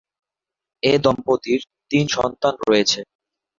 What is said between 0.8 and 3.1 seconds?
এ দম্পতির তিন সন্তান রয়েছে।